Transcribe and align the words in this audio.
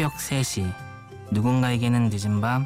새벽 0.00 0.16
3시 0.16 0.72
누군가에게는 1.30 2.08
늦은 2.10 2.40
밤 2.40 2.64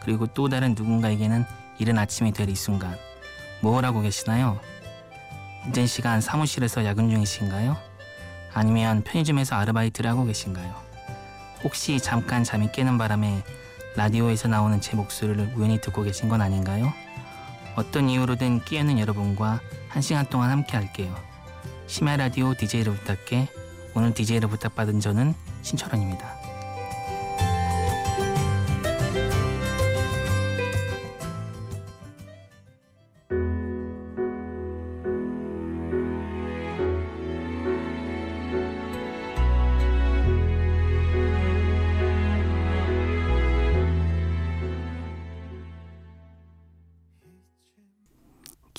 그리고 0.00 0.28
또 0.28 0.48
다른 0.48 0.76
누군가에게는 0.76 1.44
이른 1.80 1.98
아침이 1.98 2.30
될 2.30 2.48
이 2.48 2.54
순간 2.54 2.96
뭘 3.60 3.84
하고 3.84 4.02
계시나요? 4.02 4.60
늦은 5.66 5.88
시간 5.88 6.20
사무실에서 6.20 6.84
야근 6.84 7.10
중이신가요? 7.10 7.76
아니면 8.54 9.02
편의점에서 9.02 9.56
아르바이트를 9.56 10.08
하고 10.08 10.26
계신가요? 10.26 10.76
혹시 11.64 11.98
잠깐 11.98 12.44
잠이 12.44 12.70
깨는 12.70 12.98
바람에 12.98 13.42
라디오에서 13.96 14.46
나오는 14.46 14.80
제 14.80 14.94
목소리를 14.94 15.54
우연히 15.56 15.80
듣고 15.80 16.04
계신 16.04 16.28
건 16.28 16.40
아닌가요? 16.40 16.92
어떤 17.74 18.08
이유로든 18.08 18.60
끼어는 18.64 19.00
여러분과 19.00 19.58
한 19.88 20.02
시간 20.02 20.24
동안 20.26 20.50
함께 20.52 20.76
할게요. 20.76 21.12
심야 21.88 22.16
라디오 22.16 22.54
DJ를 22.54 22.94
부탁해 22.94 23.48
오늘 23.96 24.14
DJ를 24.14 24.48
부탁받은 24.48 25.00
저는 25.00 25.34
신철원입니다. 25.62 26.35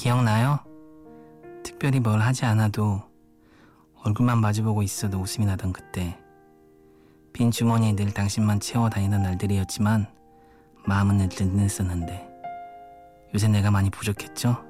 기억나요? 0.08 0.60
특별히 1.64 2.00
뭘 2.00 2.22
하지 2.22 2.46
않아도 2.46 3.02
얼굴만 4.06 4.40
마주보고 4.40 4.82
있어도 4.82 5.20
웃음이 5.20 5.46
나던 5.46 5.74
그때 5.74 6.18
빈 7.34 7.52
주머니에 7.52 7.94
늘 7.94 8.14
당신만 8.14 8.62
채워 8.62 8.90
다니던 8.90 9.22
날들이었지만 9.22 10.08
마음은 10.86 11.18
늘 11.18 11.28
든든했었는데 11.28 12.26
요새 13.36 13.50
내가 13.50 13.70
많이 13.70 13.90
부족했죠? 13.90 14.64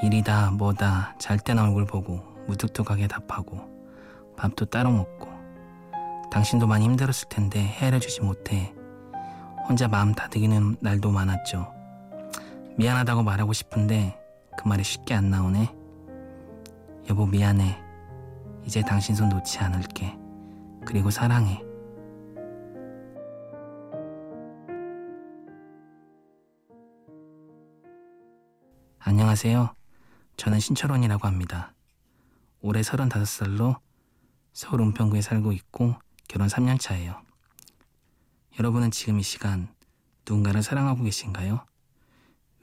일이다 0.00 0.52
뭐다 0.52 1.16
잘 1.18 1.36
때나 1.40 1.64
얼굴 1.64 1.84
보고 1.84 2.22
무뚝뚝하게 2.46 3.08
답하고 3.08 3.68
밥도 4.36 4.66
따로 4.66 4.92
먹고 4.92 5.28
당신도 6.30 6.68
많이 6.68 6.84
힘들었을 6.84 7.28
텐데 7.28 7.58
헤아려주지 7.58 8.20
못해 8.20 8.72
혼자 9.68 9.88
마음 9.88 10.14
다득이는 10.14 10.76
날도 10.78 11.10
많았죠. 11.10 11.74
미안하다고 12.76 13.24
말하고 13.24 13.52
싶은데 13.52 14.19
그 14.60 14.68
말이 14.68 14.84
쉽게 14.84 15.14
안 15.14 15.30
나오네. 15.30 15.74
여보 17.08 17.24
미안해. 17.24 17.82
이제 18.66 18.82
당신 18.82 19.14
손 19.14 19.30
놓지 19.30 19.58
않을게. 19.58 20.18
그리고 20.84 21.10
사랑해. 21.10 21.64
안녕하세요. 28.98 29.74
저는 30.36 30.60
신철원이라고 30.60 31.26
합니다. 31.26 31.72
올해 32.60 32.82
35살로 32.82 33.80
서울 34.52 34.82
은평구에 34.82 35.22
살고 35.22 35.52
있고 35.52 35.94
결혼 36.28 36.48
3년 36.48 36.78
차예요. 36.78 37.18
여러분은 38.58 38.90
지금 38.90 39.20
이 39.20 39.22
시간 39.22 39.74
누군가를 40.28 40.62
사랑하고 40.62 41.02
계신가요? 41.04 41.64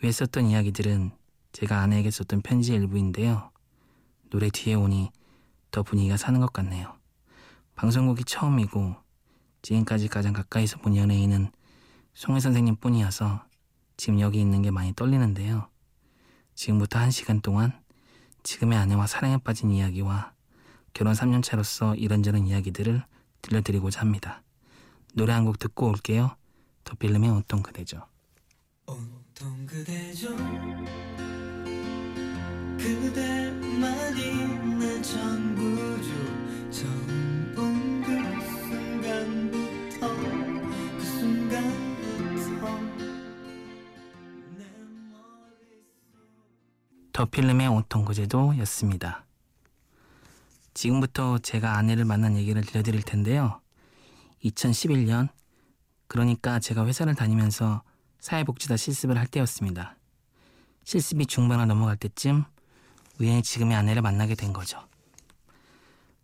위에 0.03 0.11
썼던 0.11 0.45
이야기들은 0.45 1.11
제가 1.57 1.79
아내에게 1.79 2.11
썼던 2.11 2.43
편지의 2.43 2.77
일부인데요. 2.77 3.49
노래 4.29 4.51
뒤에 4.51 4.75
오니 4.75 5.09
더 5.71 5.81
분위기가 5.81 6.15
사는 6.15 6.39
것 6.39 6.53
같네요. 6.53 6.95
방송국이 7.73 8.25
처음이고 8.25 8.95
지금까지 9.63 10.07
가장 10.07 10.33
가까이서 10.33 10.77
본 10.77 10.95
연예인은 10.95 11.51
송혜 12.13 12.41
선생님 12.41 12.75
뿐이어서 12.75 13.43
지금 13.97 14.19
여기 14.19 14.39
있는 14.39 14.61
게 14.61 14.69
많이 14.69 14.93
떨리는데요. 14.93 15.67
지금부터 16.53 16.99
한 16.99 17.09
시간 17.09 17.41
동안 17.41 17.73
지금의 18.43 18.77
아내와 18.77 19.07
사랑에 19.07 19.39
빠진 19.39 19.71
이야기와 19.71 20.33
결혼 20.93 21.13
3년 21.13 21.41
차로서 21.41 21.95
이런저런 21.95 22.45
이야기들을 22.45 23.03
들려드리고자 23.41 24.01
합니다. 24.01 24.43
노래 25.15 25.33
한 25.33 25.43
곡 25.43 25.57
듣고 25.57 25.87
올게요. 25.87 26.35
더 26.83 26.93
필름의 26.93 27.31
온통 27.31 27.63
그대죠. 27.63 28.05
온통 28.85 29.65
그대죠. 29.65 30.37
그 32.77 33.11
순간부터 41.01 42.67
더 47.11 47.25
필름의 47.25 47.67
온통 47.67 48.05
그제도였습니다. 48.05 49.25
지금부터 50.75 51.39
제가 51.39 51.77
아내를 51.77 52.05
만난 52.05 52.37
얘기를 52.37 52.61
들려드릴 52.61 53.01
텐데요. 53.01 53.59
2011년 54.43 55.29
그러니까 56.07 56.59
제가 56.59 56.85
회사를 56.85 57.15
다니면서 57.15 57.81
사회복지사 58.19 58.77
실습을 58.77 59.17
할 59.17 59.25
때였습니다. 59.25 59.95
실습이 60.83 61.25
중반을 61.25 61.65
넘어갈 61.65 61.97
때쯤 61.97 62.45
우연히 63.19 63.41
지금의 63.41 63.75
아내를 63.75 64.01
만나게 64.01 64.35
된 64.35 64.53
거죠. 64.53 64.79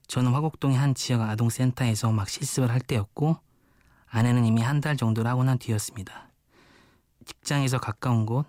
저는 0.08 0.32
화곡동의 0.34 0.78
한 0.78 0.94
지역 0.94 1.22
아동센터에서 1.22 2.12
막 2.12 2.30
실습을 2.30 2.70
할 2.72 2.80
때였고 2.82 3.38
아내는 4.08 4.46
이미 4.46 4.62
한 4.62 4.80
달 4.82 4.96
정도를 4.98 5.30
하고 5.30 5.44
난 5.44 5.58
뒤였습니다. 5.58 6.30
직장에서 7.26 7.80
가까운 7.80 8.26
곳 8.26 8.46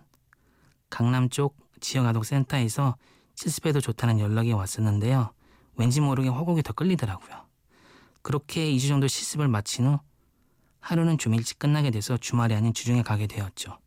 강남 0.90 1.28
쪽 1.28 1.56
지역 1.80 2.06
아동센터에서 2.06 2.96
실습해도 3.34 3.80
좋다는 3.80 4.20
연락이 4.20 4.52
왔었는데요. 4.52 5.32
왠지 5.76 6.00
모르게 6.00 6.28
화곡이 6.28 6.62
더 6.62 6.72
끌리더라고요. 6.72 7.44
그렇게 8.22 8.70
2주 8.72 8.88
정도 8.88 9.06
실습을 9.08 9.48
마친 9.48 9.86
후 9.86 9.98
하루는 10.80 11.18
좀 11.18 11.34
일찍 11.34 11.58
끝나게 11.58 11.90
돼서 11.90 12.16
주말이 12.16 12.54
아닌 12.54 12.74
주중에 12.74 13.02
가게 13.02 13.26
되었죠. 13.26 13.78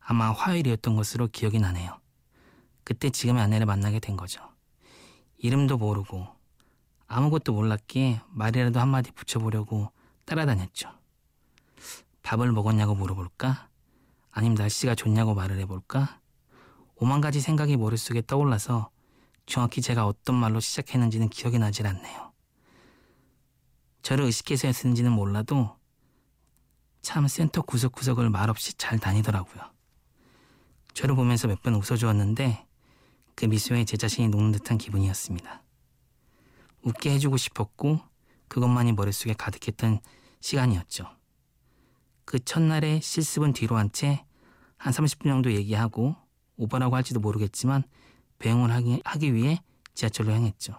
아마 0.00 0.30
화요일이었던 0.30 0.94
것으로 0.94 1.28
기억이 1.28 1.58
나네요. 1.58 1.98
그때 2.86 3.10
지금의 3.10 3.42
아내를 3.42 3.66
만나게 3.66 3.98
된 3.98 4.16
거죠. 4.16 4.40
이름도 5.38 5.76
모르고 5.76 6.28
아무것도 7.08 7.52
몰랐기에 7.52 8.20
말이라도 8.28 8.78
한마디 8.78 9.10
붙여보려고 9.10 9.90
따라다녔죠. 10.24 10.88
밥을 12.22 12.52
먹었냐고 12.52 12.94
물어볼까? 12.94 13.68
아니면 14.30 14.54
날씨가 14.54 14.94
좋냐고 14.94 15.34
말을 15.34 15.58
해볼까? 15.58 16.20
오만 16.94 17.20
가지 17.20 17.40
생각이 17.40 17.76
머릿속에 17.76 18.22
떠올라서 18.24 18.90
정확히 19.46 19.82
제가 19.82 20.06
어떤 20.06 20.36
말로 20.36 20.60
시작했는지는 20.60 21.28
기억이 21.28 21.58
나질 21.58 21.88
않네요. 21.88 22.32
저를 24.02 24.26
의식해서 24.26 24.68
했는지는 24.68 25.10
몰라도 25.10 25.76
참 27.02 27.26
센터 27.26 27.62
구석구석을 27.62 28.30
말없이 28.30 28.74
잘 28.74 29.00
다니더라고요. 29.00 29.72
저를 30.94 31.16
보면서 31.16 31.48
몇 31.48 31.60
번 31.62 31.74
웃어주었는데 31.74 32.65
그 33.36 33.44
미소에 33.44 33.84
제 33.84 33.96
자신이 33.96 34.28
녹는 34.28 34.50
듯한 34.50 34.78
기분이었습니다. 34.78 35.62
웃게 36.82 37.10
해주고 37.12 37.36
싶었고 37.36 38.00
그것만이 38.48 38.92
머릿속에 38.92 39.34
가득했던 39.34 40.00
시간이었죠. 40.40 41.08
그 42.24 42.44
첫날에 42.44 42.98
실습은 43.00 43.52
뒤로 43.52 43.76
한 43.76 43.90
채 43.92 44.26
한 44.78 44.92
30분 44.92 45.24
정도 45.24 45.52
얘기하고 45.52 46.14
오빠라고 46.56 46.96
할지도 46.96 47.20
모르겠지만 47.20 47.84
배웅을 48.38 48.70
하기, 48.72 49.02
하기 49.04 49.34
위해 49.34 49.60
지하철로 49.94 50.32
향했죠. 50.32 50.78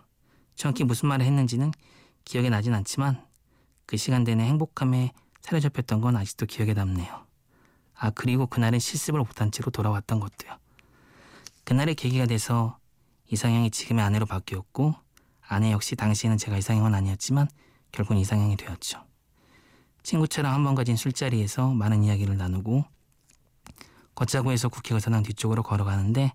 정확히 0.56 0.83
무슨 0.83 1.10
말을 1.10 1.25
했는지는 1.25 1.71
기억에 2.25 2.50
나진 2.50 2.74
않지만 2.74 3.25
그 3.86 3.98
시간 3.98 4.24
내내 4.24 4.44
행복함에 4.45 5.12
사로잡혔던 5.42 6.01
건 6.01 6.15
아직도 6.15 6.45
기억에 6.45 6.74
남네요. 6.74 7.25
아 7.95 8.10
그리고 8.12 8.45
그날은 8.48 8.80
실습을 8.80 9.19
못한 9.19 9.51
채로 9.51 9.71
돌아왔던 9.71 10.19
것도요. 10.19 10.57
그날의 11.67 11.95
계기가 11.95 12.25
돼서 12.27 12.79
이상형이 13.29 13.71
지금의 13.71 14.01
아내로 14.05 14.25
바뀌었고 14.25 14.95
아내 15.45 15.73
역시 15.73 15.97
당시에는 15.97 16.37
제가 16.37 16.57
이상형은 16.57 16.95
아니었지만 16.95 17.49
결국은 17.91 18.15
이상형이 18.19 18.55
되었죠. 18.55 19.03
친구처럼 20.01 20.53
한 20.53 20.63
번 20.63 20.75
가진 20.75 20.95
술자리에서 20.95 21.73
많은 21.73 22.05
이야기를 22.05 22.37
나누고 22.37 22.85
걷자고해서 24.15 24.69
국회의사당 24.69 25.23
뒤쪽으로 25.23 25.61
걸어가는데 25.61 26.31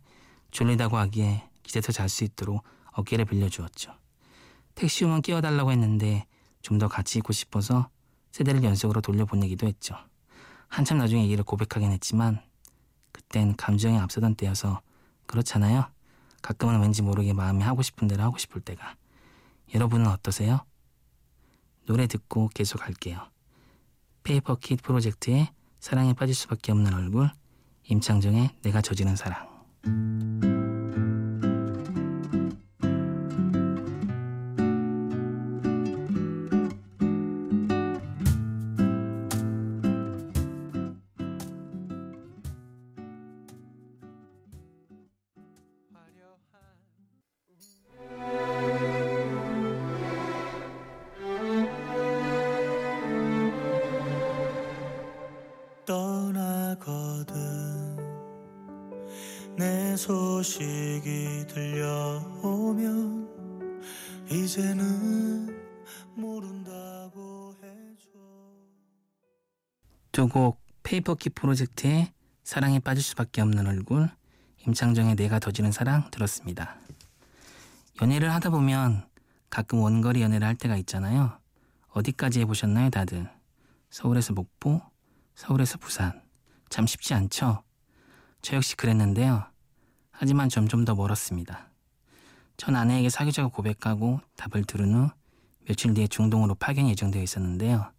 졸리다고 0.51 0.99
하기에 0.99 1.49
기대서 1.63 1.93
잘 1.93 2.11
수 2.11 2.25
있도록 2.25 2.63
어깨를 2.93 3.25
빌려주었죠. 3.25 3.95
택시 4.75 5.07
오면 5.07 5.23
깨워달라고 5.23 5.73
했는데 5.73 6.27
좀 6.61 6.79
더 6.79 6.89
같이 6.89 7.19
있고 7.21 7.33
싶어서 7.33 7.89
세대를 8.33 8.63
연속으로 8.65 9.01
돌려보내기도 9.01 9.67
했죠. 9.67 9.97
한참 10.69 10.99
나중에 10.99 11.25
이를 11.25 11.43
고백하긴 11.43 11.91
했지만 11.91 12.43
그땐 13.13 13.57
감정이 13.57 13.97
앞서던 13.99 14.35
때여서 14.35 14.83
그렇잖아요. 15.27 15.87
가끔은 16.43 16.81
왠지 16.81 17.03
모르게 17.03 17.33
마음이 17.33 17.63
하고 17.63 17.83
싶은 17.83 18.09
대로 18.09 18.23
하고 18.23 18.39
싶을 18.39 18.61
때가. 18.61 18.97
여러분은 19.75 20.07
어떠세요? 20.09 20.61
노래 21.87 22.07
듣고 22.07 22.49
계속 22.55 22.85
할게요. 22.87 23.29
페이퍼킷 24.23 24.83
프로젝트의 24.83 25.49
사랑에 25.81 26.15
빠질 26.15 26.35
수밖에 26.35 26.73
없는 26.73 26.95
얼굴 26.95 27.31
임창정의 27.85 28.51
내가 28.63 28.81
저지른 28.81 29.17
사랑 29.17 29.49
소식이 60.43 61.47
들려오면 61.47 63.31
이제는 64.29 65.63
모른다고 66.17 67.55
해줘 67.63 68.09
두곡 70.11 70.61
페이퍼킷 70.83 71.37
프로젝트의 71.37 72.13
사랑에 72.43 72.81
빠질 72.81 73.05
수밖에 73.05 73.41
없는 73.41 73.69
얼굴 73.69 74.11
임창정의 74.67 75.15
내가 75.15 75.39
더지는 75.39 75.71
사랑 75.71 76.11
들었습니다. 76.11 76.77
연애를 78.01 78.35
하다 78.35 78.51
보면 78.51 79.07
가끔 79.49 79.79
원거리 79.79 80.23
연애를 80.23 80.45
할 80.45 80.57
때가 80.57 80.77
있잖아요. 80.79 81.39
어디까지 81.91 82.41
해보셨나요 82.41 82.91
다들? 82.91 83.31
서울에서 83.91 84.33
목포, 84.33 84.83
서울에서 85.37 85.79
부산. 85.79 86.21
참 86.69 86.89
쉽지 86.89 87.15
않죠? 87.15 87.63
저 88.41 88.57
역시 88.57 88.75
그랬는데요. 88.75 89.52
하지만 90.13 90.49
점점 90.49 90.85
더 90.85 90.95
멀었습니다. 90.95 91.69
전 92.57 92.77
아내에게 92.77 93.09
사귀자고 93.09 93.51
고백하고 93.51 94.21
답을 94.37 94.65
들은 94.65 94.95
후 94.95 95.11
며칠 95.67 95.95
뒤에 95.95 96.07
중동으로 96.07 96.55
파견이 96.55 96.91
예정되어 96.91 97.23
있었는데요. 97.23 97.91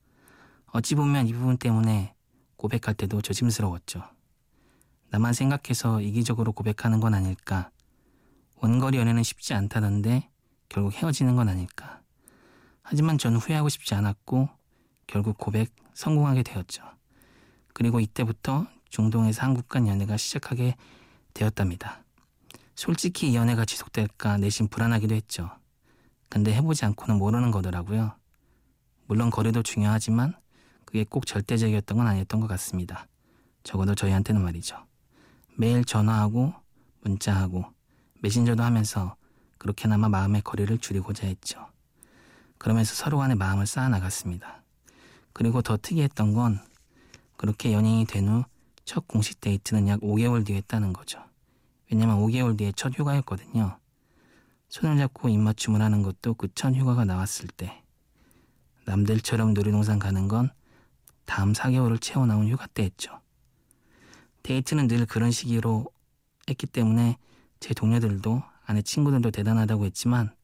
어찌 0.67 0.95
보면 0.95 1.27
이 1.27 1.33
부분 1.33 1.57
때문에 1.57 2.13
고백할 2.55 2.95
때도 2.95 3.21
조심스러웠죠. 3.21 4.03
나만 5.09 5.33
생각해서 5.33 6.01
이기적으로 6.01 6.53
고백하는 6.53 6.99
건 6.99 7.13
아닐까. 7.13 7.69
원거리 8.55 8.97
연애는 8.97 9.23
쉽지 9.23 9.53
않다던데 9.53 10.29
결국 10.69 10.93
헤어지는 10.93 11.35
건 11.35 11.49
아닐까. 11.49 12.01
하지만 12.81 13.17
저는 13.17 13.39
후회하고 13.39 13.69
싶지 13.69 13.95
않았고 13.95 14.49
결국 15.07 15.37
고백 15.37 15.69
성공하게 15.93 16.43
되었죠. 16.43 16.83
그리고 17.73 17.99
이때부터 17.99 18.67
중동에서 18.89 19.41
한국 19.43 19.67
간 19.67 19.87
연애가 19.87 20.17
시작하게 20.17 20.75
되었답니다. 21.33 22.02
솔직히 22.75 23.31
이 23.31 23.35
연애가 23.35 23.65
지속될까 23.65 24.37
내심 24.37 24.67
불안하기도 24.67 25.13
했죠. 25.15 25.49
근데 26.29 26.53
해보지 26.53 26.85
않고는 26.85 27.17
모르는 27.17 27.51
거더라고요. 27.51 28.15
물론 29.05 29.29
거리도 29.29 29.63
중요하지만 29.63 30.35
그게 30.85 31.03
꼭 31.03 31.25
절대적이었던 31.25 31.97
건 31.97 32.07
아니었던 32.07 32.39
것 32.39 32.47
같습니다. 32.47 33.07
적어도 33.63 33.95
저희한테는 33.95 34.41
말이죠. 34.41 34.77
매일 35.55 35.85
전화하고 35.85 36.53
문자하고 37.01 37.65
메신저도 38.21 38.63
하면서 38.63 39.15
그렇게나마 39.57 40.09
마음의 40.09 40.41
거리를 40.41 40.75
줄이고자 40.77 41.27
했죠. 41.27 41.67
그러면서 42.57 42.95
서로 42.95 43.17
간의 43.17 43.35
마음을 43.35 43.67
쌓아 43.67 43.89
나갔습니다. 43.89 44.63
그리고 45.33 45.61
더 45.61 45.77
특이했던 45.77 46.33
건 46.33 46.59
그렇게 47.37 47.73
연인이 47.73 48.05
된 48.05 48.27
후 48.27 48.43
첫 48.85 49.07
공식 49.07 49.39
데이트는 49.39 49.87
약 49.87 50.01
5개월 50.01 50.45
뒤에 50.45 50.57
했다는 50.57 50.93
거죠. 50.93 51.23
왜냐면 51.93 52.17
5개월 52.17 52.57
뒤에 52.57 52.71
첫 52.75 52.97
휴가였거든요. 52.97 53.77
손을 54.67 54.97
잡고 54.97 55.29
입맞춤을 55.29 55.79
하는 55.79 56.01
것도 56.01 56.33
그 56.33 56.47
첫 56.55 56.73
휴가가 56.73 57.05
나왔을 57.05 57.47
때. 57.47 57.83
남들처럼 58.85 59.53
놀이동산 59.53 59.99
가는 59.99 60.27
건 60.27 60.49
다음 61.25 61.53
4개월을 61.53 62.01
채워 62.01 62.25
나온 62.25 62.49
휴가 62.49 62.65
때 62.65 62.83
했죠. 62.83 63.21
데이트는 64.41 64.87
늘 64.87 65.05
그런 65.05 65.29
시기로 65.29 65.85
했기 66.49 66.65
때문에 66.65 67.17
제 67.59 67.75
동료들도 67.75 68.41
아내 68.65 68.81
친구들도 68.81 69.29
대단하다고 69.29 69.85
했지만 69.85 70.35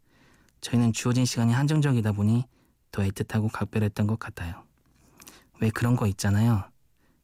저희는 0.62 0.94
주어진 0.94 1.25
시간이 1.25 1.51
한정적이다 1.51 2.12
보니 2.12 2.46
더 2.92 3.01
애틋하고 3.01 3.51
각별했던 3.51 4.06
것 4.06 4.19
같아요. 4.19 4.63
왜 5.62 5.72
그런 5.72 5.96
거 5.96 6.06
있잖아요. 6.06 6.63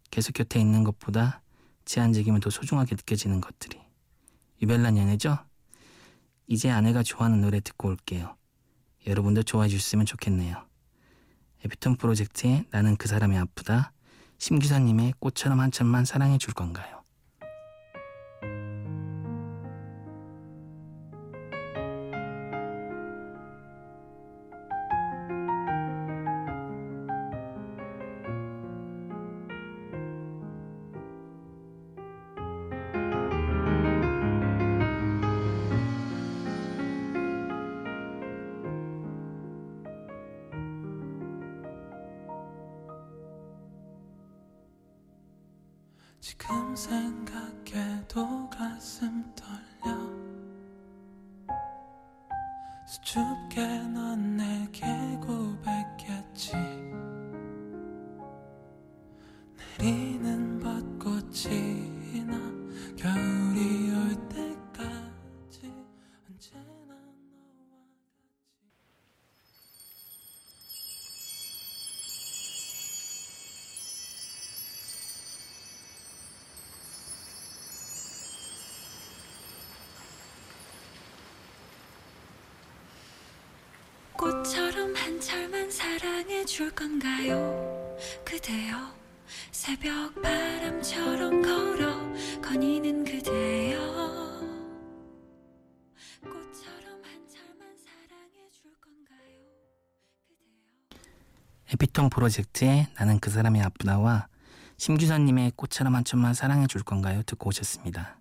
계속 0.10 0.34
곁에 0.34 0.60
있는 0.60 0.84
것보다 0.84 1.44
제한적이면 1.86 2.40
더 2.40 2.50
소중하게 2.50 2.96
느껴지는 2.96 3.40
것들이. 3.40 3.85
유별난 4.62 4.98
연애죠? 4.98 5.38
이제 6.48 6.70
아내가 6.70 7.04
좋아하는 7.04 7.42
노래 7.42 7.60
듣고 7.60 7.90
올게요. 7.90 8.36
여러분도 9.08 9.44
좋아해 9.44 9.70
주셨으면 9.70 10.06
좋겠네요. 10.06 10.66
에피톤 11.64 11.98
프로젝트의 11.98 12.66
나는 12.72 12.96
그 12.96 13.08
사람이 13.08 13.38
아프다. 13.38 13.92
심기사님의 14.38 15.16
꽃처럼 15.20 15.60
한참만 15.60 16.06
사랑해 16.06 16.38
줄 16.38 16.54
건가요? 16.54 16.95
지금 46.28 46.76
생각해도 46.76 48.50
가슴 48.50 49.24
떨려. 49.36 49.96
수줍게 52.88 53.85
꽃처럼 84.26 84.96
한 84.96 85.22
철만 85.22 85.70
사랑해 85.70 86.44
줄 86.46 86.72
건가요? 86.72 87.96
그대여 88.26 88.92
새벽 89.52 90.20
바람처럼 90.20 91.44
걸어 91.44 91.96
거니는 92.42 93.04
그대여 93.04 93.78
꽃처럼 96.24 97.04
한 97.04 97.30
철만 97.30 97.78
사랑해 97.78 98.50
줄 98.50 98.74
건가요? 98.82 99.46
그대여 100.90 101.02
에피톤 101.74 102.10
프로젝트의 102.10 102.88
나는 102.96 103.20
그 103.20 103.30
사람이 103.30 103.62
아프다와 103.62 104.28
심규선님의 104.78 105.52
꽃처럼 105.56 105.94
한 105.94 106.04
촌만 106.04 106.34
사랑해 106.34 106.66
줄 106.66 106.82
건가요? 106.82 107.22
듣고 107.28 107.50
오셨습니다. 107.50 108.18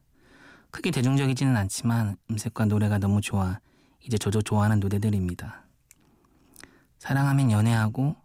크게 0.70 0.90
대중적이지는 0.90 1.56
않지만 1.56 2.18
음색과 2.30 2.66
노래가 2.66 2.99
너무 2.99 3.23
좋아 3.23 3.58
이제 4.02 4.18
저도 4.18 4.42
좋아하는 4.42 4.80
노래들입니다. 4.80 5.63
사랑하면 7.04 7.50
연애하고 7.50 8.16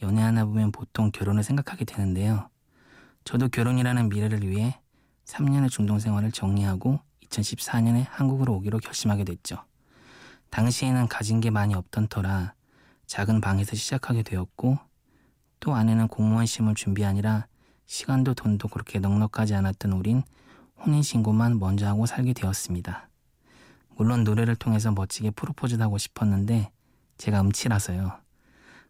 연애하나 0.00 0.44
보면 0.44 0.70
보통 0.70 1.10
결혼을 1.10 1.42
생각하게 1.42 1.84
되는데요. 1.84 2.48
저도 3.24 3.48
결혼이라는 3.48 4.10
미래를 4.10 4.48
위해 4.48 4.78
3년의 5.24 5.68
중동 5.68 5.98
생활을 5.98 6.30
정리하고 6.30 7.00
2014년에 7.24 8.06
한국으로 8.08 8.54
오기로 8.54 8.78
결심하게 8.78 9.24
됐죠. 9.24 9.64
당시에는 10.50 11.08
가진 11.08 11.40
게 11.40 11.50
많이 11.50 11.74
없던 11.74 12.06
터라 12.06 12.54
작은 13.06 13.40
방에서 13.40 13.74
시작하게 13.74 14.22
되었고 14.22 14.78
또 15.58 15.74
아내는 15.74 16.06
공무원 16.06 16.46
시험을 16.46 16.76
준비하니라 16.76 17.48
시간도 17.86 18.34
돈도 18.34 18.68
그렇게 18.68 19.00
넉넉하지 19.00 19.56
않았던 19.56 19.90
우린 19.90 20.22
혼인신고만 20.86 21.58
먼저 21.58 21.88
하고 21.88 22.06
살게 22.06 22.34
되었습니다. 22.34 23.08
물론 23.96 24.22
노래를 24.22 24.54
통해서 24.54 24.92
멋지게 24.92 25.32
프로포즈도 25.32 25.82
하고 25.82 25.98
싶었는데 25.98 26.70
제가 27.18 27.40
음치라서요. 27.40 28.18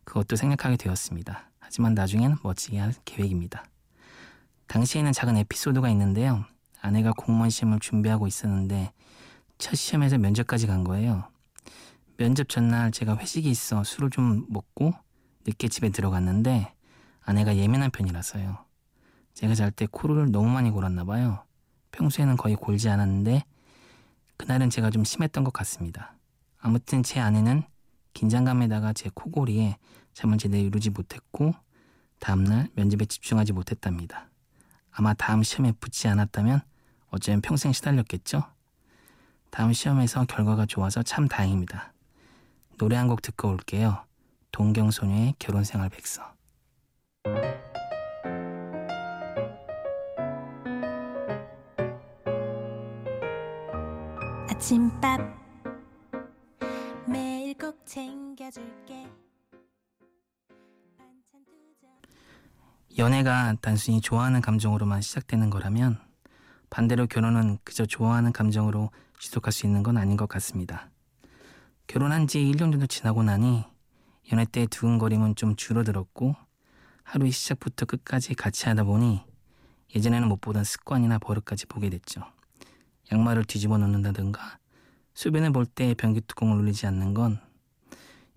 그것도 0.05 0.37
생략하게 0.37 0.77
되었습니다. 0.77 1.51
하지만 1.59 1.95
나중엔 1.95 2.37
멋지게 2.43 2.79
할 2.79 2.95
계획입니다. 3.05 3.65
당시에는 4.67 5.13
작은 5.13 5.37
에피소드가 5.37 5.89
있는데요. 5.91 6.45
아내가 6.81 7.13
공무원 7.17 7.51
시험을 7.51 7.79
준비하고 7.81 8.27
있었는데 8.27 8.93
첫 9.59 9.75
시험에서 9.77 10.19
면접까지 10.19 10.67
간 10.67 10.83
거예요. 10.85 11.29
면접 12.17 12.49
전날 12.49 12.91
제가 12.91 13.17
회식이 13.17 13.51
있어 13.51 13.85
술을 13.85 14.11
좀 14.11 14.47
먹고 14.49 14.93
늦게 15.47 15.69
집에 15.69 15.91
들어갔는데 15.91 16.73
아내가 17.21 17.57
예민한 17.57 17.91
편이라서요. 17.91 18.59
제가 19.35 19.55
잘 19.55 19.71
때 19.71 19.87
코를 19.91 20.31
너무 20.31 20.49
많이 20.49 20.71
골았나 20.71 21.05
봐요. 21.05 21.45
평소에는 21.93 22.37
거의 22.37 22.57
골지 22.57 22.89
않았는데 22.89 23.45
그날은 24.37 24.71
제가 24.71 24.91
좀 24.91 25.05
심했던 25.05 25.45
것 25.45 25.53
같습니다. 25.53 26.17
아무튼 26.59 27.03
제 27.03 27.21
아내는 27.21 27.63
긴장감에다가 28.15 28.93
제 28.93 29.11
코골이에 29.15 29.79
잠을 30.13 30.39
제대로 30.39 30.63
이루지 30.65 30.91
못했고 30.91 31.55
다음날 32.21 32.69
면접에 32.75 33.05
집중하지 33.07 33.53
못했답니다. 33.53 34.29
아마 34.91 35.15
다음 35.15 35.43
시험에 35.43 35.73
붙지 35.81 36.09
않았다면 36.09 36.61
어쩌면 37.09 37.41
평생 37.41 37.73
시달렸겠죠? 37.73 38.43
다음 39.51 39.73
시험에서 39.73 40.25
결과가 40.25 40.67
좋아서 40.67 41.03
참 41.03 41.29
다행입니다. 41.29 41.93
노래 42.79 42.97
한 42.97 43.09
곡 43.09 43.23
듣고 43.23 43.49
올게요. 43.49 44.05
동경소녀의 44.53 45.35
결혼생활 45.39 45.89
백서. 45.91 46.23
아침밥 54.49 55.42
연애가 62.97 63.57
단순히 63.61 64.01
좋아하는 64.01 64.41
감정으로만 64.41 65.03
시작되는 65.03 65.51
거라면 65.51 65.99
반대로 66.71 67.07
결혼은 67.07 67.59
그저 67.65 67.85
좋아하는 67.85 68.33
감정으로 68.33 68.91
지속할 69.19 69.53
수 69.53 69.67
있는 69.67 69.83
건 69.83 69.99
아닌 69.99 70.17
것 70.17 70.27
같습니다. 70.27 70.89
결혼한 71.87 72.27
지 72.29 72.39
1년 72.39 72.73
정도 72.73 72.87
지나고 72.87 73.23
나니 73.23 73.63
연애 74.33 74.47
때 74.47 74.65
두근거림은 74.65 75.35
좀 75.35 75.55
줄어들었고 75.55 76.35
하루의 77.03 77.31
시작부터 77.31 77.85
끝까지 77.85 78.35
같이 78.35 78.71
하다 78.71 78.85
보니 78.85 79.23
예전에는 79.95 80.29
못 80.29 80.41
보던 80.41 80.65
습관이나 80.65 81.19
버릇까지 81.19 81.67
보게 81.67 81.91
됐죠. 81.91 82.23
양말을 83.13 83.45
뒤집어 83.45 83.77
놓는다든가 83.77 84.61
수변을 85.13 85.53
볼 85.53 85.67
때 85.67 85.93
변기 85.93 86.23
뚜껑을 86.23 86.57
눌리지 86.57 86.87
않는 86.87 87.13
건 87.13 87.52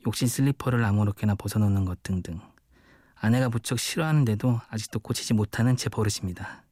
욕실 0.06 0.28
슬리퍼를 0.30 0.84
아무렇게나 0.84 1.36
벗어놓는 1.36 1.86
것 1.86 2.04
등등 2.04 2.40
아내가 3.16 3.50
무척 3.50 3.80
싫어하는데도 3.80 4.62
아직도 4.70 5.00
고치지 5.00 5.34
못하는 5.34 5.76
제 5.78 5.90
버릇입니다. 5.90 6.64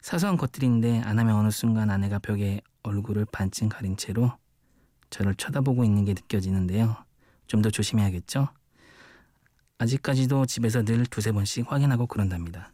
사소한 0.00 0.36
것들인데 0.36 1.00
안 1.02 1.18
하면 1.18 1.36
어느 1.36 1.50
순간 1.50 1.90
아내가 1.90 2.18
벽에 2.18 2.60
얼굴을 2.82 3.26
반쯤 3.26 3.68
가린 3.68 3.96
채로 3.96 4.32
저를 5.10 5.34
쳐다보고 5.34 5.84
있는 5.84 6.04
게 6.04 6.14
느껴지는데요. 6.14 6.96
좀 7.46 7.62
더 7.62 7.70
조심해야겠죠? 7.70 8.48
아직까지도 9.78 10.46
집에서 10.46 10.82
늘 10.84 11.04
두세 11.06 11.32
번씩 11.32 11.70
확인하고 11.70 12.06
그런답니다. 12.06 12.72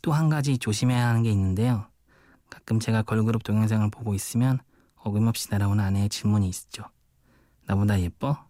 또 0.00 0.12
한 0.12 0.28
가지 0.30 0.58
조심해야 0.58 1.06
하는 1.06 1.22
게 1.22 1.30
있는데요. 1.30 1.86
가끔 2.50 2.80
제가 2.80 3.02
걸그룹 3.02 3.44
동영상을 3.44 3.88
보고 3.90 4.14
있으면 4.14 4.58
어김없이 4.96 5.48
날아오는 5.50 5.84
아내의 5.84 6.08
질문이 6.08 6.48
있죠. 6.48 6.84
나보다 7.66 8.00
예뻐? 8.00 8.47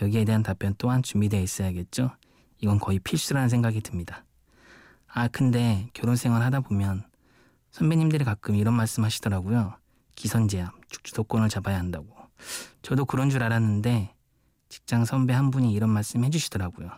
여기에 0.00 0.24
대한 0.24 0.42
답변 0.42 0.74
또한 0.78 1.02
준비되어 1.02 1.40
있어야겠죠? 1.40 2.10
이건 2.58 2.78
거의 2.78 2.98
필수라는 2.98 3.48
생각이 3.48 3.80
듭니다. 3.80 4.24
아, 5.06 5.28
근데 5.28 5.88
결혼 5.94 6.16
생활 6.16 6.42
하다 6.42 6.60
보면 6.60 7.04
선배님들이 7.70 8.24
가끔 8.24 8.54
이런 8.54 8.74
말씀 8.74 9.04
하시더라고요. 9.04 9.74
기선제압, 10.14 10.72
주도권을 11.02 11.48
잡아야 11.48 11.78
한다고. 11.78 12.08
저도 12.82 13.04
그런 13.04 13.30
줄 13.30 13.42
알았는데 13.42 14.14
직장 14.68 15.04
선배 15.04 15.32
한 15.32 15.50
분이 15.50 15.72
이런 15.72 15.90
말씀 15.90 16.24
해주시더라고요. 16.24 16.90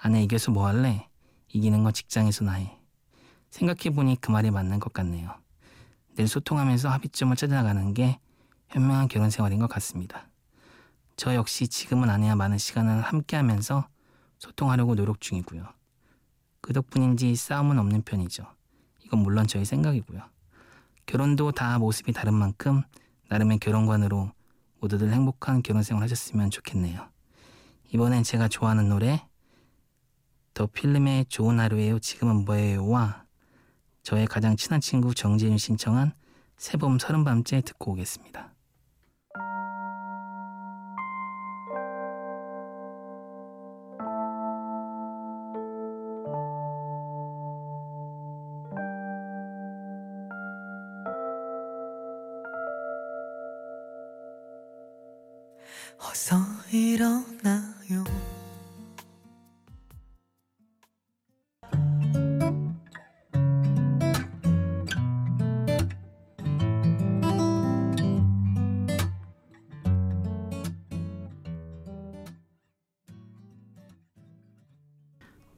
아내 0.00 0.22
이겨서 0.22 0.50
뭐 0.50 0.66
할래? 0.66 1.08
이기는 1.48 1.82
건 1.82 1.92
직장에서나 1.92 2.52
해. 2.52 2.78
생각해보니 3.50 4.16
그 4.20 4.30
말이 4.30 4.50
맞는 4.50 4.80
것 4.80 4.92
같네요. 4.92 5.34
늘 6.16 6.26
소통하면서 6.26 6.88
합의점을 6.88 7.36
찾아가는 7.36 7.94
게 7.94 8.18
현명한 8.68 9.08
결혼 9.08 9.30
생활인 9.30 9.58
것 9.58 9.68
같습니다. 9.68 10.26
저 11.16 11.34
역시 11.34 11.68
지금은 11.68 12.10
아내와 12.10 12.36
많은 12.36 12.58
시간을 12.58 13.02
함께 13.02 13.36
하면서 13.36 13.86
소통하려고 14.38 14.94
노력 14.94 15.20
중이고요. 15.20 15.64
그 16.60 16.72
덕분인지 16.72 17.34
싸움은 17.36 17.78
없는 17.78 18.02
편이죠. 18.02 18.46
이건 19.04 19.20
물론 19.20 19.46
저의 19.46 19.64
생각이고요. 19.64 20.22
결혼도 21.06 21.52
다 21.52 21.78
모습이 21.78 22.12
다른 22.12 22.34
만큼 22.34 22.82
나름의 23.28 23.58
결혼관으로 23.58 24.32
모두들 24.80 25.12
행복한 25.12 25.62
결혼 25.62 25.82
생활 25.82 26.02
하셨으면 26.04 26.50
좋겠네요. 26.50 27.08
이번엔 27.92 28.22
제가 28.22 28.48
좋아하는 28.48 28.88
노래 28.88 29.26
더 30.54 30.66
필름의 30.66 31.26
좋은 31.26 31.60
하루예요 31.60 31.98
지금은 31.98 32.44
뭐예요와 32.44 33.24
저의 34.02 34.26
가장 34.26 34.56
친한 34.56 34.80
친구 34.80 35.14
정재윤 35.14 35.58
신청한 35.58 36.12
새봄 36.56 36.98
서른밤째 36.98 37.60
듣고 37.62 37.92
오겠습니다. 37.92 38.51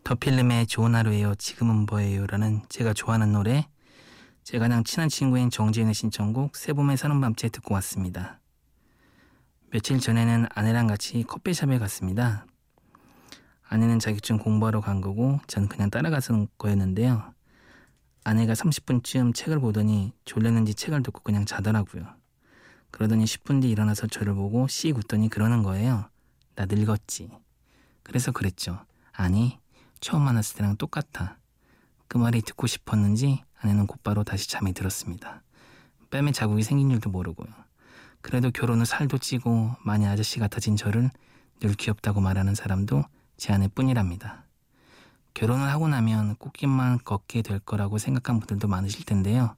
더 0.04 0.14
필름의 0.14 0.66
좋은 0.66 0.94
하루예요. 0.94 1.34
지금은 1.34 1.86
뭐예요라는 1.86 2.62
제가 2.68 2.92
좋아하는 2.92 3.32
노래. 3.32 3.66
제 4.42 4.58
가장 4.58 4.84
친한 4.84 5.08
친구인 5.08 5.50
정재윤의 5.50 5.94
신청곡 5.94 6.56
새봄의 6.56 6.98
서른밤째 6.98 7.48
듣고 7.48 7.74
왔습니다. 7.74 8.38
며칠 9.74 9.98
전에는 9.98 10.46
아내랑 10.54 10.86
같이 10.86 11.24
커피숍에 11.24 11.80
갔습니다. 11.80 12.46
아내는 13.68 13.98
자격증 13.98 14.38
공부하러 14.38 14.80
간 14.80 15.00
거고 15.00 15.40
전 15.48 15.66
그냥 15.66 15.90
따라가서 15.90 16.46
거였는데요. 16.58 17.34
아내가 18.22 18.52
30분쯤 18.52 19.34
책을 19.34 19.58
보더니 19.58 20.12
졸렸는지 20.26 20.74
책을 20.74 21.02
듣고 21.02 21.22
그냥 21.24 21.44
자더라고요. 21.44 22.06
그러더니 22.92 23.24
10분 23.24 23.62
뒤 23.62 23.68
일어나서 23.68 24.06
저를 24.06 24.34
보고 24.34 24.68
씩 24.68 24.96
웃더니 24.96 25.28
그러는 25.28 25.64
거예요. 25.64 26.08
나 26.54 26.66
늙었지. 26.66 27.32
그래서 28.04 28.30
그랬죠. 28.30 28.78
아니, 29.10 29.58
처음 29.98 30.22
만났을 30.22 30.54
때랑 30.54 30.76
똑같아. 30.76 31.36
그 32.06 32.16
말이 32.16 32.42
듣고 32.42 32.68
싶었는지 32.68 33.42
아내는 33.58 33.88
곧바로 33.88 34.22
다시 34.22 34.48
잠이 34.48 34.72
들었습니다. 34.72 35.42
뺨에 36.10 36.30
자국이 36.30 36.62
생긴 36.62 36.90
줄도 36.90 37.10
모르고요. 37.10 37.63
그래도 38.24 38.50
결혼 38.50 38.80
후 38.80 38.86
살도 38.86 39.18
찌고 39.18 39.76
많이 39.82 40.06
아저씨 40.06 40.38
같아진 40.38 40.76
저를 40.76 41.10
늘 41.60 41.74
귀엽다고 41.74 42.22
말하는 42.22 42.54
사람도 42.54 43.04
제 43.36 43.52
아내뿐이랍니다. 43.52 44.44
결혼을 45.34 45.68
하고 45.68 45.88
나면 45.88 46.36
꽃길만 46.36 47.00
걷게 47.04 47.42
될 47.42 47.58
거라고 47.58 47.98
생각한 47.98 48.40
분들도 48.40 48.66
많으실 48.66 49.04
텐데요. 49.04 49.56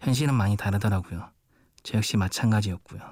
현실은 0.00 0.32
많이 0.32 0.56
다르더라고요. 0.56 1.28
저 1.82 1.98
역시 1.98 2.16
마찬가지였고요. 2.16 3.02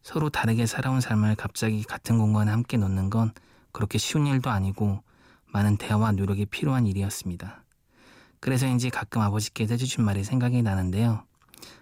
서로 0.00 0.30
다르게 0.30 0.64
살아온 0.64 1.02
삶을 1.02 1.34
갑자기 1.34 1.82
같은 1.82 2.16
공간에 2.16 2.50
함께 2.50 2.78
놓는 2.78 3.10
건 3.10 3.32
그렇게 3.72 3.98
쉬운 3.98 4.26
일도 4.26 4.48
아니고 4.48 5.02
많은 5.52 5.76
대화와 5.76 6.12
노력이 6.12 6.46
필요한 6.46 6.86
일이었습니다. 6.86 7.62
그래서인지 8.40 8.88
가끔 8.88 9.20
아버지께서 9.20 9.74
해주신 9.74 10.02
말이 10.02 10.24
생각이 10.24 10.62
나는데요. 10.62 11.24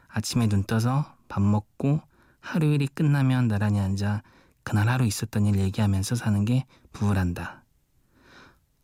아침에 0.09 0.49
눈 0.49 0.65
떠서 0.65 1.15
밥 1.29 1.41
먹고 1.41 2.01
하루 2.47 2.73
일이 2.73 2.87
끝나면 2.87 3.49
나란히 3.49 3.81
앉아 3.81 4.23
그날 4.63 4.89
하루 4.89 5.05
있었던 5.05 5.47
일 5.47 5.59
얘기하면서 5.59 6.15
사는 6.15 6.45
게 6.45 6.65
부부란다. 6.93 7.65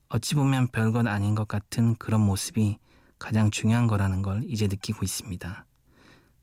어찌 0.09 0.35
보면 0.35 0.67
별것 0.67 1.07
아닌 1.07 1.37
것 1.37 1.47
같은 1.47 1.95
그런 1.95 2.23
모습이 2.23 2.79
가장 3.21 3.53
중요한 3.53 3.87
거라는 3.87 4.23
걸 4.23 4.43
이제 4.49 4.67
느끼고 4.67 5.05
있습니다. 5.05 5.65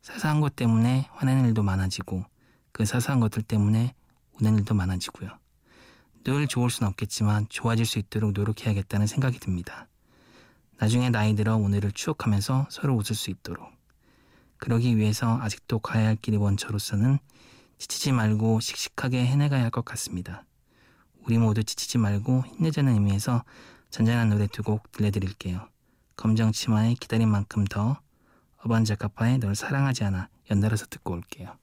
사소한 0.02 0.40
것 0.40 0.56
때문에 0.56 1.10
화내는 1.12 1.48
일도 1.50 1.62
많아지고 1.62 2.24
그 2.72 2.86
사소한 2.86 3.20
것들 3.20 3.44
때문에 3.44 3.94
우는 4.40 4.58
일도 4.60 4.74
많아지고요. 4.74 5.30
늘 6.24 6.48
좋을 6.48 6.70
순 6.70 6.88
없겠지만 6.88 7.48
좋아질 7.50 7.86
수 7.86 8.00
있도록 8.00 8.32
노력해야겠다는 8.32 9.08
생각이 9.08 9.40
듭니다. 9.40 9.90
나중에 10.78 11.10
나이 11.10 11.36
들어 11.36 11.58
오늘을 11.58 11.92
추억하면서 11.92 12.68
서로 12.70 12.96
웃을 12.96 13.14
수 13.14 13.30
있도록. 13.30 13.79
그러기 14.60 14.98
위해서 14.98 15.40
아직도 15.42 15.80
가야 15.80 16.08
할 16.08 16.16
길이 16.16 16.38
먼 16.38 16.58
저로서는 16.58 17.18
지치지 17.78 18.12
말고 18.12 18.60
씩씩하게 18.60 19.26
해내가야 19.26 19.64
할 19.64 19.72
것 19.72 19.84
같습니다. 19.86 20.46
우리 21.26 21.38
모두 21.38 21.64
지치지 21.64 21.98
말고 21.98 22.44
힘내자는 22.46 22.94
의미에서 22.94 23.44
잔잔한 23.90 24.30
노래 24.30 24.48
두 24.48 24.64
곡 24.64 24.92
들려드릴게요. 24.92 25.68
검정 26.16 26.52
치마의 26.52 26.96
기다린 26.96 27.30
만큼 27.30 27.66
더 27.66 28.00
어반자카파의 28.58 29.40
널 29.40 29.56
사랑하지 29.56 30.04
않아 30.04 30.30
연달아서 30.52 30.88
듣고 30.88 31.14
올게요. 31.14 31.58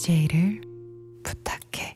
DJ를 0.00 0.62
부탁해 1.22 1.94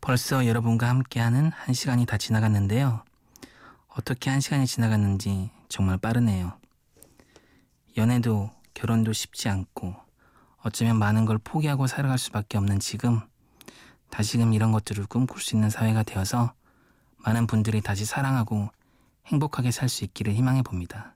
벌써 0.00 0.46
여러분과 0.46 0.88
함께하는 0.88 1.52
한 1.52 1.74
시간이 1.74 2.06
다 2.06 2.16
지나갔는데요. 2.16 3.04
어떻게 3.88 4.30
한 4.30 4.40
시간이 4.40 4.66
지나갔는지 4.66 5.50
정말 5.68 5.98
빠르네요. 5.98 6.58
연애도 7.98 8.50
결혼도 8.72 9.12
쉽지 9.12 9.50
않고 9.50 9.94
어쩌면 10.62 10.98
많은 10.98 11.26
걸 11.26 11.36
포기하고 11.36 11.86
살아갈 11.86 12.16
수밖에 12.16 12.56
없는 12.56 12.80
지금 12.80 13.20
다시금 14.08 14.54
이런 14.54 14.72
것들을 14.72 15.04
꿈꿀 15.04 15.42
수 15.42 15.54
있는 15.54 15.68
사회가 15.68 16.04
되어서 16.04 16.54
많은 17.18 17.46
분들이 17.46 17.82
다시 17.82 18.06
사랑하고 18.06 18.70
행복하게 19.26 19.70
살 19.70 19.90
수 19.90 20.04
있기를 20.04 20.32
희망해 20.32 20.62
봅니다. 20.62 21.14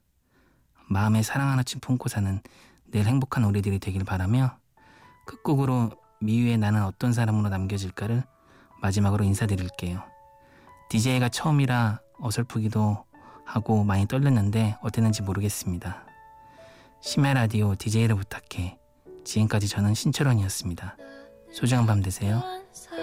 마음에 0.89 1.23
사랑 1.23 1.49
하나쯤 1.49 1.81
품고 1.81 2.11
사는 2.11 2.43
늘 2.91 3.07
행복한 3.07 3.45
우리들이 3.45 3.79
되길 3.79 4.05
바라며 4.05 4.59
끝곡으로 5.27 5.91
미유의 6.21 6.57
나는 6.59 6.83
어떤 6.85 7.13
사람으로 7.13 7.51
남겨질까를 7.51 8.25
마지막으로 8.81 9.25
인사드릴게요. 9.25 10.03
DJ가 10.89 11.29
처음이라 11.29 12.01
어설프기도 12.19 13.05
하고 13.45 13.85
많이 13.85 14.07
떨렸는데 14.07 14.77
어땠는지 14.83 15.23
모르겠습니다. 15.23 16.07
심야 17.01 17.35
라디오 17.35 17.75
DJ를 17.77 18.17
부탁해. 18.17 18.79
지금까지 19.25 19.69
저는 19.69 19.95
신철원이었습니다. 19.95 20.97
소중한 21.53 21.87
밤 21.87 22.03
되세요. 22.03 22.43
사 22.73 22.96